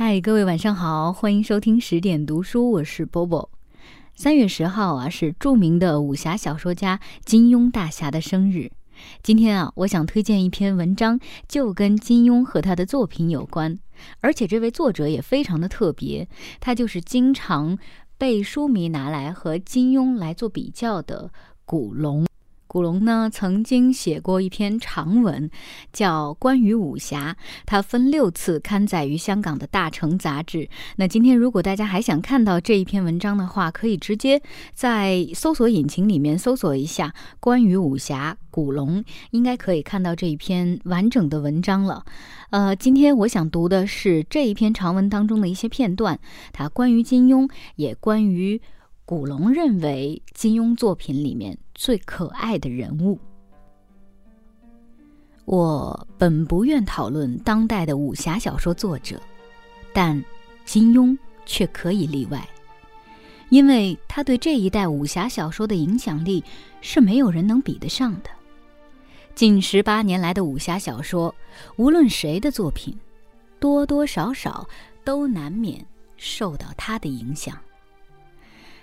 [0.00, 3.50] 嗨，各位晚上好，欢迎收听十点读书，我是波波。
[4.14, 8.70] 三月十号啊，是著名的武侠小说家金庸大侠的生日。
[9.24, 13.76] 今天啊，我想推荐一篇文章，就跟金庸和他的作品有关，
[14.20, 16.28] 而且这位作者也非常的特别，
[16.60, 17.76] 他就是经常
[18.16, 21.32] 被书迷拿来和金庸来做比较的
[21.64, 22.24] 古龙。
[22.68, 25.50] 古龙呢，曾经写过一篇长文，
[25.90, 30.68] 叫《关于武侠》，它分六次刊载于香港的《大成》杂志。
[30.96, 34.42] 那今天如果大家还想看到这一篇文章的话，可以直接
[34.74, 42.04] 在搜索引擎里面搜索一下“关于武侠古龙”，应该可以看到这一篇完整的文章了。
[42.50, 46.18] 呃，今天我想读的是这一篇长文当中的一些片段，
[46.52, 48.60] 它关于金庸，也关于。
[49.08, 53.18] 古龙认为金庸作品里面最可爱的人物。
[55.46, 59.18] 我本不愿讨论当代的武侠小说作者，
[59.94, 60.22] 但
[60.66, 61.16] 金庸
[61.46, 62.46] 却可以例外，
[63.48, 66.44] 因为他对这一代武侠小说的影响力
[66.82, 68.28] 是没有人能比得上的。
[69.34, 71.34] 近十八年来的武侠小说，
[71.76, 72.94] 无论谁的作品，
[73.58, 74.68] 多多少少
[75.02, 75.82] 都难免
[76.18, 77.58] 受到他的影响。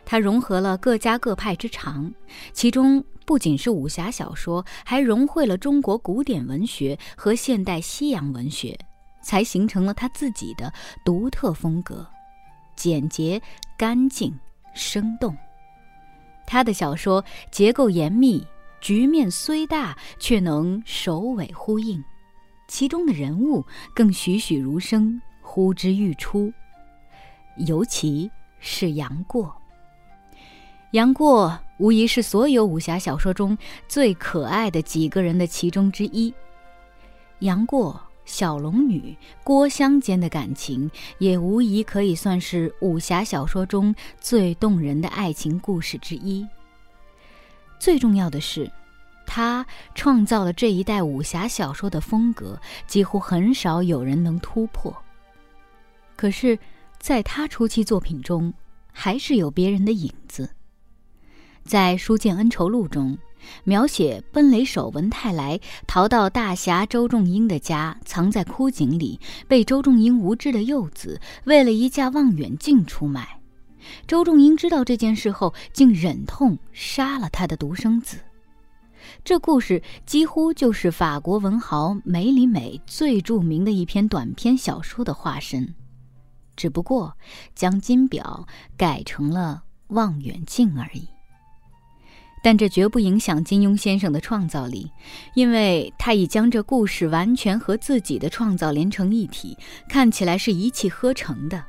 [0.05, 2.13] 它融合了各家各派之长，
[2.53, 8.77] 其中不仅是武侠小说，还融汇了中国古典文学和现代西洋文学，
[9.23, 10.71] 才形成了他自己的
[11.03, 12.07] 独特风格，
[12.75, 13.41] 简洁、
[13.75, 14.31] 干净、
[14.75, 15.35] 生动。
[16.45, 18.45] 他的小说结构严密，
[18.79, 22.03] 局面虽大，却能首尾呼应，
[22.67, 26.53] 其中的人物更栩栩如生，呼之欲出，
[27.65, 29.51] 尤其是杨过。
[30.95, 36.33] 杨过无疑是所有武侠小说中最可爱的几个人的其中之一。
[37.39, 46.47] 杨过、小龙女、郭襄间的感情，也无疑可以算是武侠小说中最动人的爱情故事之一。
[47.77, 48.71] 最重要的是，
[49.27, 52.57] 他创造了这一代武侠小说的风格，
[52.87, 54.95] 几乎很少有人能突破。
[56.15, 56.57] 可是，
[56.99, 58.53] 在他初期作品中，
[58.93, 60.49] 还是有别人的影子。
[61.65, 63.17] 在《书剑恩仇录》中，
[63.63, 73.41] 描写奔雷手文泰来逃到大侠周仲英的家，藏在枯井里，被周仲英无知的幼子为了一架望远镜出卖。
[74.05, 78.17] 周仲英知道这件事后，竟忍痛杀了他的独生子。
[79.23, 85.73] 这故事几乎就是法国文豪梅里美最著名的一篇短篇小说的化身，
[86.55, 87.15] 只不过
[87.55, 88.47] 将金表
[88.77, 91.07] 改成了望远镜而已。
[92.45, 94.91] 但这绝不影响金庸先生的创造力，
[95.33, 99.57] 因为他已将这故事完全和自己的创造连成一体，
[99.89, 101.63] 看起来是一气呵成的。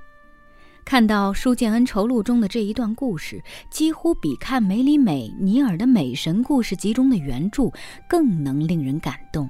[0.84, 7.70] 看到《书剑恩仇录》中的这一段故事，几乎比看梅里美尼尔的《美神故事集》中的原著
[8.06, 9.48] 更能令人感动。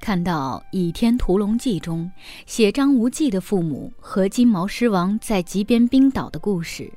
[0.00, 2.10] 看到《倚天屠龙记》中
[2.44, 6.92] 写张无忌的父母和金毛狮王在极边冰岛的故事。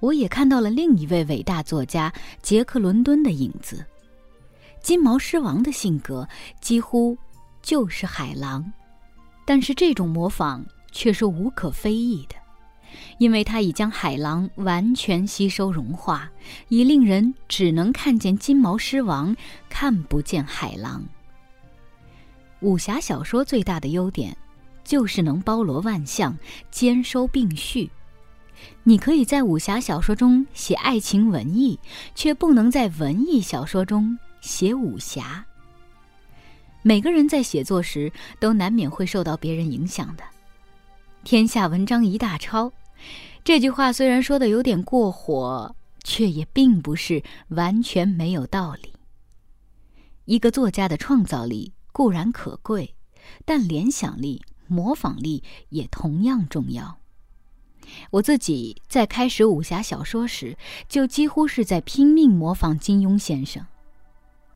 [0.00, 2.12] 我也看到了另一位伟大作家
[2.42, 3.84] 杰克·伦敦的影子。
[4.80, 6.28] 金毛狮王的性格
[6.60, 7.16] 几乎
[7.62, 8.72] 就是海狼，
[9.44, 12.34] 但是这种模仿却是无可非议的，
[13.18, 16.28] 因为他已将海狼完全吸收融化，
[16.68, 19.36] 以令人只能看见金毛狮王，
[19.68, 21.04] 看不见海狼。
[22.60, 24.36] 武侠小说最大的优点，
[24.82, 26.36] 就是能包罗万象，
[26.70, 27.88] 兼收并蓄。
[28.84, 31.78] 你可以在武侠小说中写爱情文艺，
[32.14, 35.44] 却不能在文艺小说中写武侠。
[36.82, 40.24] 每个人在写作时都难免会受到别人影响的。
[41.24, 42.72] 天下文章一大抄，
[43.44, 48.92] 这句话虽然说的有点过火，却也并不是完全没有道理。
[50.24, 52.94] 一个作家的创造力固然可贵，
[53.44, 56.98] 但联想力、模仿力也同样重要。
[58.10, 60.56] 我自己在开始武侠小说时，
[60.88, 63.66] 就几乎是在拼命模仿金庸先生。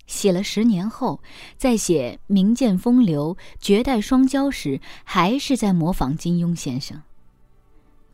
[0.06, 1.20] 写了十年后，
[1.56, 7.02] 在写《名剑风流》《绝代双骄》时，还是在模仿金庸先生。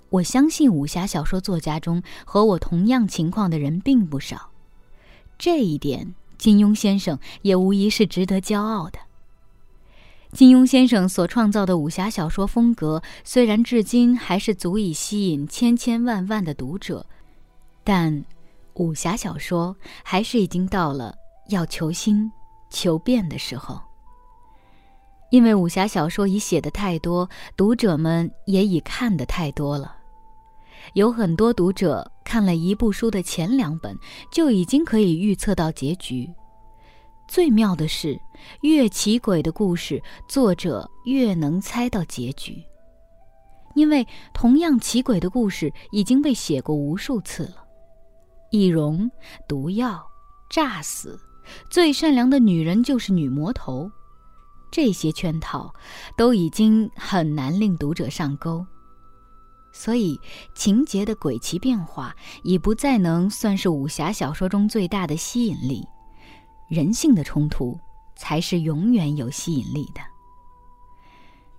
[0.09, 4.51] 我相信武侠小说作家中和我同样情况的人并不少，
[5.39, 8.99] 这一点金庸先生也无疑是值得骄傲的。
[10.33, 17.05] 金庸先生所创造的武侠小说风格，虽然至今还是足以吸引千千万万的读者，
[17.85, 18.25] 但
[18.75, 21.15] 武侠小说还是已经到了
[21.51, 22.33] 要求新、
[22.71, 23.79] 求变的时候。
[25.31, 29.97] 因为武侠小说已写的太多，读者们也已看的太多了。
[30.95, 33.95] 有很多读者看了一部书的前两本，
[34.33, 36.31] 就已经可以预测到结局。
[37.33, 38.21] 最妙的是，
[38.61, 42.63] 越奇诡的故事，作者越能猜到结局。
[43.75, 47.65] 因为同样奇诡的故事已经被写过无数次了。
[48.51, 49.11] 易容、
[49.49, 50.07] 毒药、
[50.51, 51.19] 诈死、
[51.71, 53.91] 最善良的女人就是女魔头。
[54.71, 55.75] 这些圈套
[56.19, 58.67] 都已经很难令读者上钩，
[59.73, 60.21] 所以
[60.55, 65.83] 情节的诡奇变化已不再能算是武侠小说中最大的吸引力，
[66.73, 67.79] 人性的冲突
[68.17, 70.01] 才是永远有吸引力的。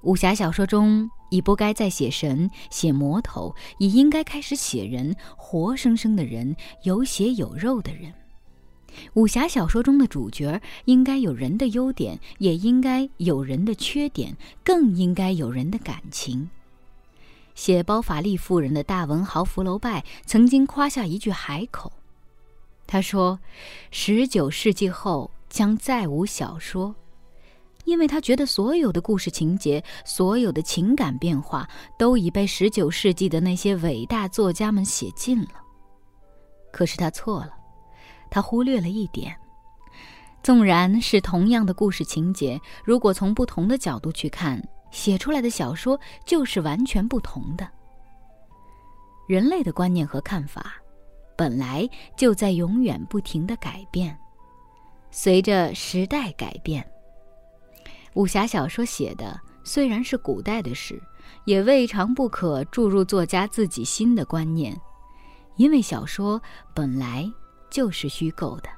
[0.01, 8.11] 武侠小说中已不该再写神、写魔头，已应该开始写人，活生生的人，有血有肉的人。
[9.13, 16.49] 武侠小说中的主角应该有人的优点，也应该有人的缺点，更应该有人的感情。
[17.53, 21.91] 写包法利夫人的大文豪福楼拜曾经夸下一句海口，
[22.85, 23.39] 他说
[23.91, 26.93] ：“十九世纪后将再无小说，
[27.85, 35.61] 因为他觉得所有的故事情节、所有的情感变化都已被十九世纪的那些伟大作家们写尽了。”
[36.71, 37.53] 可是他错了。
[38.29, 39.35] 他忽略了一点：
[40.41, 44.59] 纵然是同样的故事情节，如果从不同的角度去看，
[44.89, 47.67] 写出来的小说就是完全不同的。
[49.27, 50.73] 人类的观念和看法，
[51.43, 54.17] 本来就在永远不停的改变，
[55.11, 56.89] 随着时代改变。
[58.13, 60.97] 武侠小说写的虽然是古代的事，
[61.43, 64.73] 也未尝不可注入作家自己新的观念，
[65.57, 66.41] 因为小说
[66.73, 67.29] 本来。
[67.69, 68.69] 就是虚构的。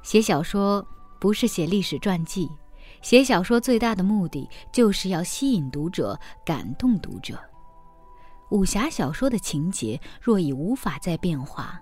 [0.00, 0.86] 写小说
[1.18, 2.48] 不是写历史传记，
[3.02, 7.36] 写小说最大的目的就是要吸引读者、感动读者。
[8.50, 11.80] 武侠小说的情节若已无法再变化，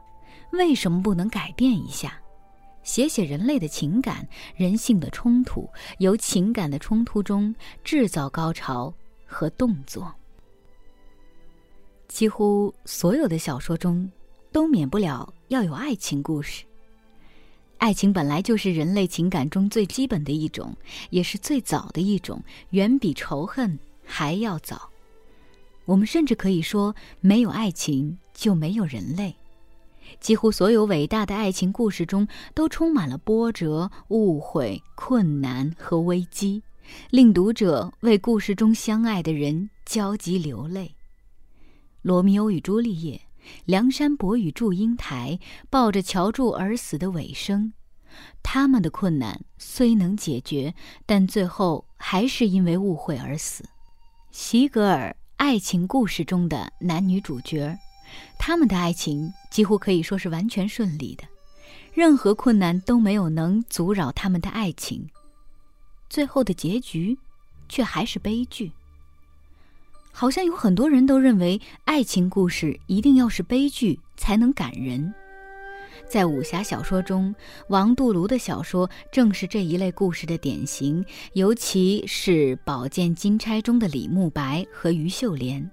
[0.53, 2.15] 为什么不能改变一下？
[2.83, 5.69] 写写人类的情感、人性的冲突，
[5.99, 8.93] 由情感的冲突中制造高潮
[9.27, 10.15] 和动作。
[12.09, 14.11] 几乎所有的小说中。
[14.55, 16.65] 都免不了要有爱情故事。
[17.79, 20.73] 爱情本来就是人类情感中最基本的一种，
[21.11, 22.41] 也是最早的一种，
[22.71, 24.89] 远比仇恨还要早。
[25.85, 29.37] 我们甚至可以说，没有爱情就没有人类。
[30.21, 36.63] 几乎所有伟大的爱情故事中，都充满了波折、误会、困难和危机，
[37.11, 40.95] 令读者为故事中相爱的人焦急流泪。
[42.03, 43.21] 罗密欧与朱丽叶。
[43.67, 45.39] 梁山伯与祝英台
[45.69, 47.75] 抱着乔柱而死的尾声，
[48.43, 53.63] 他们的困难虽能解决，但最后还是因为误会而死。
[54.31, 57.77] 席格尔爱情故事中的男女主角，
[58.39, 61.25] 他们的爱情几乎可以说是完全顺利的，
[61.93, 65.09] 任何困难都没有能阻扰他们的爱情。
[66.09, 67.19] 最后的结局，
[67.69, 68.73] 却还是悲剧。
[70.13, 75.13] 好像有很多人都认为，爱情故事一定要是悲剧才能感人。
[76.09, 77.35] 在武侠小说中，
[77.69, 85.69] 王杜庐的小说正是这一类故事的典型，尤其是《宝剑金钗》中的李慕白和于秀莲。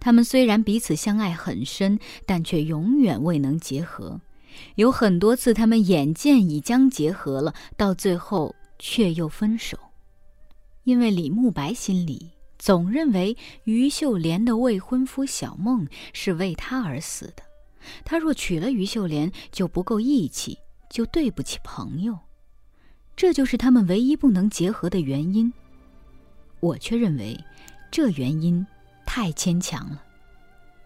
[0.00, 4.20] 他们虽然彼此相爱很深，但却永远未能结合。
[4.76, 9.76] 有很多次，他们眼见已将结合了，到最后却又分手，
[10.84, 12.30] 因为李慕白心里。
[12.58, 17.42] 总认为于秀莲的未婚夫小梦是为他而死的，
[18.04, 20.58] 他若娶了于秀莲就不够义气，
[20.90, 22.18] 就对不起朋友，
[23.16, 25.52] 这就是他们唯一不能结合的原因。
[26.60, 27.38] 我却认为，
[27.90, 28.66] 这原因
[29.06, 30.02] 太牵强了。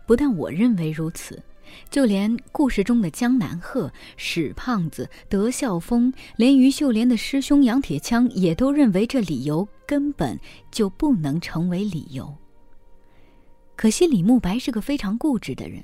[0.06, 1.42] 不但我认为如此。
[1.88, 10.38] 就连故事中的江南鹤、史胖子、德孝峰，连于秀莲的师兄杨铁枪也都认为这理由根本
[10.70, 12.36] 就不能成为理由。
[13.74, 15.82] 可惜李慕白是个非常固执的人，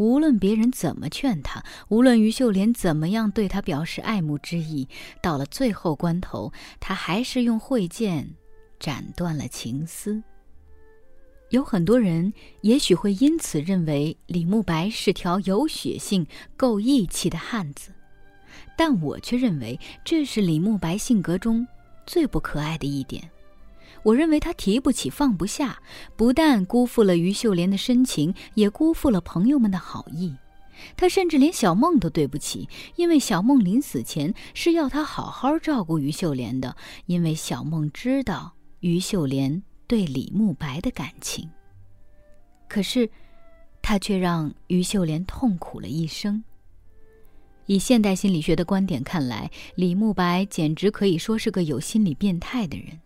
[0.00, 4.88] 无论别人怎么劝他，无论于秀莲怎么样对他表示爱慕之意，
[5.20, 8.26] 到了最后关头，他还是用慧剑
[8.78, 10.22] 斩断了情丝。
[11.50, 16.26] 有很多人也许会因此认为李慕白是条有血性、
[16.56, 17.92] 够义气的汉子，
[18.78, 21.66] 但我却认为这是李慕白性格中
[22.06, 23.30] 最不可爱的一点。
[24.02, 25.82] 我认为他提不起放不下，
[26.16, 30.34] 不但辜负了于秀莲的深情，也辜负了朋友们的好意。
[30.96, 32.66] 他甚至连小梦都对不起，
[32.96, 41.50] 因为小梦临死前是要他好好照顾于秀莲的，因为小梦知道于秀莲对李慕白的感情。
[42.66, 43.10] 可是，
[43.82, 46.42] 他却让于秀莲痛苦了一生。
[47.66, 52.98] 以现代心理学的观点看来，李慕白简直可以说是个有心理变态的人，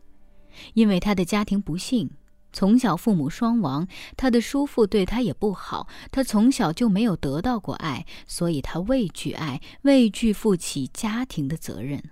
[0.74, 2.10] 因为他的家庭不幸。
[2.52, 12.10] 从小父母双亡，他的叔父对他也不好，他从小就没有得到过爱，所以他畏惧爱，畏惧负起家庭的责任，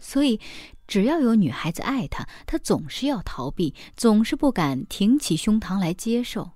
[0.00, 0.40] 所以
[0.88, 6.50] 只要有女孩子爱他，他总是要逃避，总是不敢挺起胸膛来接受。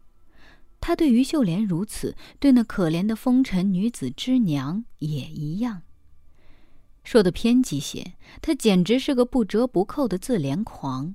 [0.81, 5.83] 他对于秀莲如此，对那可怜的风尘女子之娘也一样。
[7.05, 11.15] 说的偏激些，他简直是个不折不扣的自怜狂。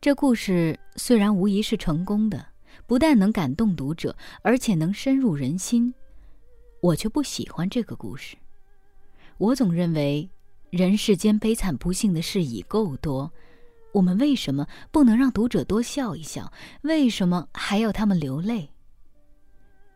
[0.00, 2.46] 这故事虽然无疑是成功的，
[2.86, 5.94] 不但能感动读者，而且能深入人心，
[6.80, 8.36] 我却不喜欢这个故事。
[9.38, 10.28] 我总认为，
[10.70, 13.32] 人世间悲惨不幸的事已够多，
[13.92, 16.52] 我们为什么不能让读者多笑一笑？
[16.82, 18.68] 为什么还要他们流泪？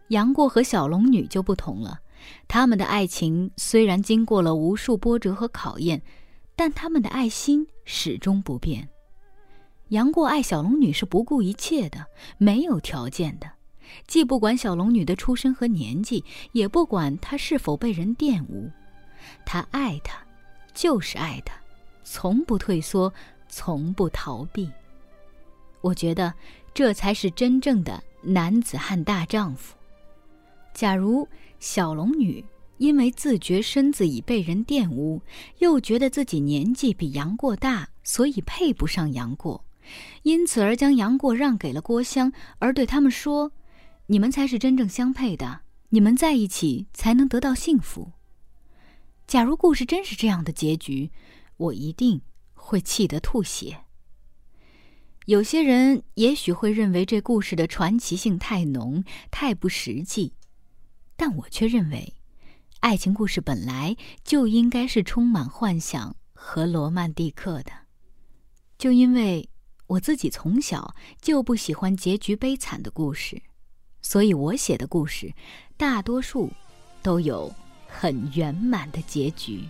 [0.08, 2.00] 杨过和小龙女就不同了，
[2.46, 6.02] 他们的爱情虽然经过了无数波折和考验，
[6.56, 8.88] 但他们的爱心始终不变。
[9.88, 12.06] 杨过爱小龙女是不顾一切的，
[12.36, 13.50] 没有条件的，
[14.06, 18.70] 既不管小龙女的出身和年纪，也不管她是否被人玷污，
[19.46, 20.18] 他爱她，
[20.74, 21.54] 就是爱她，
[22.04, 23.10] 从不退缩，
[23.48, 24.70] 从不逃避。
[25.80, 26.34] 我觉得
[26.74, 29.74] 这才是真正的男子汉大丈夫。
[30.78, 31.26] 假如
[31.58, 32.44] 小龙女
[32.76, 35.20] 因为自觉身子已被人玷污，
[35.58, 39.64] 又觉得自己年纪比杨过大，所以配不上杨过。
[40.22, 43.50] 因此而将杨过让给了郭襄，而对他们说
[44.06, 48.12] ：“你们才是真正相配的，你们在一起才能得到幸福。”
[49.26, 51.10] 假如故事真是这样的结局，
[51.56, 52.20] 我一定
[52.54, 53.78] 会气得吐血。
[55.26, 60.32] 有些人也许会认为这故事的传奇性太浓、太不实际，
[61.18, 62.14] 但我却认为，
[62.80, 63.94] 爱情故事本来
[64.24, 67.72] 就应该是充满幻想和罗曼蒂克的，
[68.78, 69.50] 就因为。
[69.88, 73.40] 我自己从小就不喜欢结局悲惨的故事，
[74.02, 75.32] 所以我写的故事
[75.78, 76.52] 大多数
[77.02, 77.50] 都有
[77.86, 79.64] 很圆满的结局。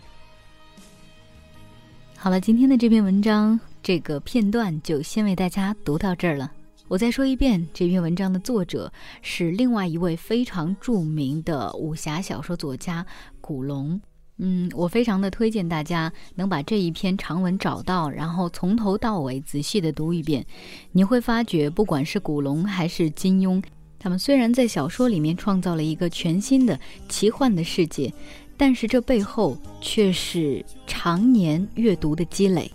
[2.17, 6.53] 好了，今天的这篇文章这个片段就先为大家读到这儿了。
[6.89, 8.91] 我再说一遍，这篇文章的作者
[9.21, 13.05] 是另外一位非常著名的武侠小说作家
[13.43, 14.01] 古龙。
[14.39, 20.47] 嗯，我非常的推荐大家能把这一篇长文找到，然后从头到尾仔细的读一遍。
[20.93, 23.63] 你会发觉，不管是古龙还是金庸，
[23.99, 28.11] 他们虽然在小说里面创造了一个全新的奇幻的世界，
[28.57, 32.73] 但是这背后却是常年阅读的积累。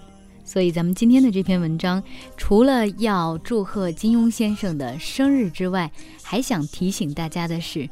[0.53, 2.03] 所以，咱们今天的这篇文章，
[2.37, 5.91] 除了要祝贺金庸先生的生日之外，
[6.21, 7.89] 还想提醒大家的是，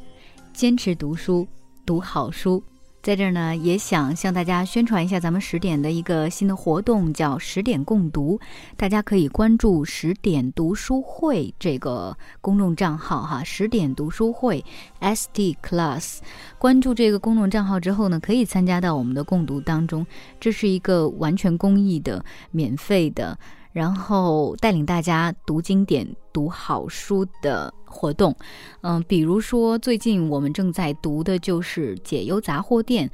[0.52, 1.48] 坚持读书，
[1.84, 2.62] 读好书。
[3.02, 8.38] 在这儿呢，也想向大家宣传一下咱们十点的一个新的活动，叫十点共读。
[8.76, 14.64] 大家可以关注十点读书会这个公众账号哈，十点读书会
[15.00, 16.18] S D Class。
[16.58, 20.06] 关注这个公众账号之后呢，可以参加到我们的共读当中。
[20.38, 23.36] 这是一个完全公益的、免费的。
[23.72, 28.34] 然后带领大家读经典、读好书的活动，
[28.82, 33.08] 嗯，比如说最近我们正在读的就是《解忧杂货店》，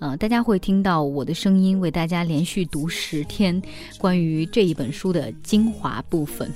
[0.00, 3.60] 呃，大家会听到我的声音为大家连续读十天
[3.98, 6.52] 关于这一本书的精华部分。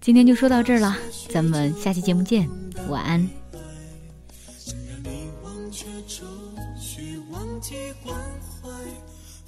[0.00, 0.96] 今天就说到这儿了，
[1.28, 2.48] 咱们下期节目见，
[2.88, 3.28] 晚安。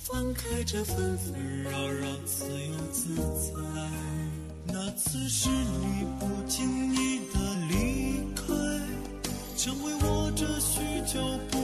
[0.06, 3.13] 放开这纷纷扰扰，自由自
[5.14, 5.28] 只。
[5.28, 8.46] 是你不经意的离开，
[9.56, 11.58] 成为我这许久不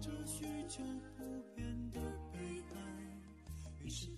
[0.00, 0.82] 着许久
[1.16, 1.24] 不
[1.54, 2.00] 变的
[2.32, 2.38] 悲
[2.74, 2.76] 哀，
[3.84, 4.08] 于是。